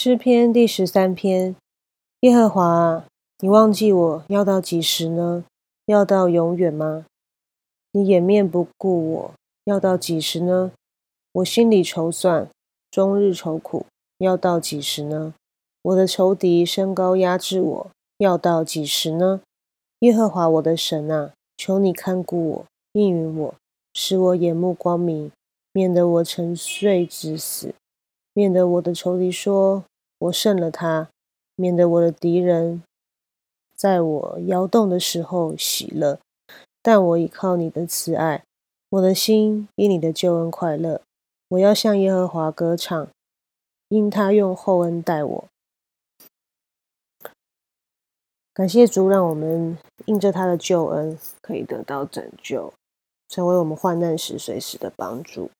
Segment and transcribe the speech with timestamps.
[0.00, 1.56] 诗篇第十三篇，
[2.20, 3.04] 耶和华，
[3.40, 5.44] 你忘记我要到几时呢？
[5.86, 7.04] 要到永远吗？
[7.90, 9.34] 你掩面不顾我
[9.64, 10.70] 要到几时呢？
[11.32, 12.48] 我心里愁算，
[12.92, 13.86] 终日愁苦，
[14.18, 15.34] 要到几时呢？
[15.82, 19.40] 我的仇敌升高压制我，要到几时呢？
[19.98, 23.54] 耶和华我的神啊，求你看顾我，应允我，
[23.92, 25.32] 使我眼目光明，
[25.72, 27.74] 免得我沉睡至死。
[28.34, 29.82] 免得我的仇敌说
[30.18, 31.08] 我胜了他，
[31.56, 32.82] 免得我的敌人
[33.74, 36.18] 在我摇动的时候喜乐。
[36.80, 38.44] 但我倚靠你的慈爱，
[38.90, 41.02] 我的心因你的救恩快乐。
[41.48, 43.08] 我要向耶和华歌唱，
[43.88, 45.44] 因他用厚恩待我。
[48.54, 52.72] 感谢主，让我们因着他的救恩可以得到拯救，
[53.28, 55.50] 成为我们患难时随时的帮助。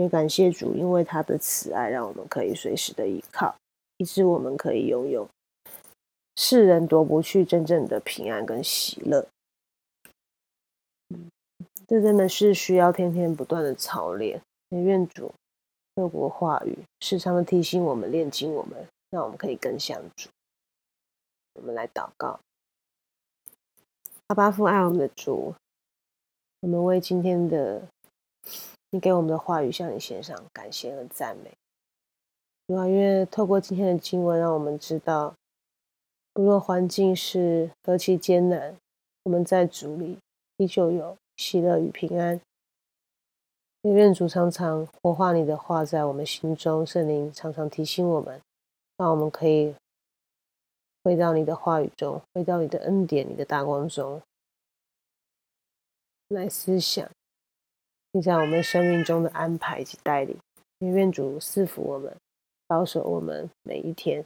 [0.00, 3.54] 也感谢主，因为他的慈爱，让我们可以随时的依靠，
[3.98, 5.28] 以致我们可以拥有
[6.36, 9.28] 世人夺不去真正的平安跟喜乐。
[11.86, 14.40] 这真的是需要天天不断的操练。
[14.70, 15.34] 也愿主
[15.96, 20.30] 透过话语，时常的提醒我们、炼金我们，让我们可以更像主。
[21.54, 22.40] 我们来祷告，
[24.28, 25.54] 阿巴父爱我们的主，
[26.60, 27.82] 我们为今天的。
[28.92, 31.52] 你给我们的话语向你献上感谢和赞美，
[32.66, 35.32] 主啊，因为透过今天的经文，让我们知道，
[36.32, 38.76] 不论环境是何其艰难，
[39.22, 40.18] 我们在主里
[40.56, 42.40] 依旧有喜乐与平安。
[43.82, 48.40] 愿主常常活化你的话在我们心中，圣灵常常提醒我们，
[48.96, 49.74] 让我们可以
[51.04, 54.20] 回到你的话语中，回到你的恩典、你的大光中
[56.28, 57.08] 来思想。
[58.12, 60.36] 你在我们生命中的安排及带领，
[60.80, 62.16] 愿主赐福我们，
[62.66, 64.24] 保守我们每一天。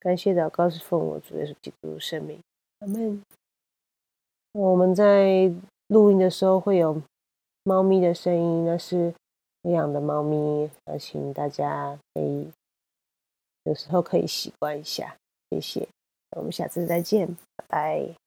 [0.00, 2.40] 感谢祷告是奉我主耶稣基督圣名，
[2.80, 3.22] 阿门。
[4.52, 5.52] 我们在
[5.88, 7.02] 录音的时候会有
[7.64, 9.12] 猫咪的声音，那是
[9.62, 12.50] 我养的猫咪，那请大家可以
[13.64, 15.16] 有时候可以习惯一下。
[15.50, 15.88] 谢谢，
[16.36, 17.26] 我们下次再见，
[17.56, 18.23] 拜拜。